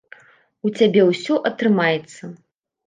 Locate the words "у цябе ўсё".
0.67-1.39